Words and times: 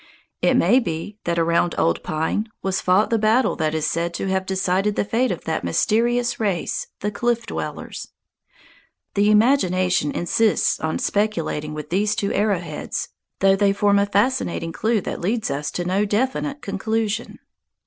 It 0.41 0.55
may 0.55 0.79
be 0.79 1.19
that 1.25 1.37
around 1.37 1.75
Old 1.77 2.01
Pine 2.01 2.49
was 2.63 2.81
fought 2.81 3.11
the 3.11 3.19
battle 3.19 3.55
that 3.57 3.75
is 3.75 3.85
said 3.85 4.15
to 4.15 4.25
have 4.29 4.47
decided 4.47 4.95
the 4.95 5.05
fate 5.05 5.29
of 5.29 5.43
that 5.43 5.63
mysterious 5.63 6.39
race 6.39 6.87
the 7.01 7.11
Cliff 7.11 7.45
Dwellers. 7.45 8.07
The 9.13 9.29
imagination 9.29 10.09
insists 10.09 10.79
on 10.79 10.97
speculating 10.97 11.75
with 11.75 11.91
these 11.91 12.15
two 12.15 12.33
arrowheads, 12.33 13.09
though 13.41 13.55
they 13.55 13.73
form 13.73 13.99
a 13.99 14.07
fascinating 14.07 14.71
clue 14.71 15.01
that 15.01 15.21
leads 15.21 15.51
us 15.51 15.69
to 15.73 15.85
no 15.85 16.03
definite 16.05 16.63
conclusion. 16.63 17.37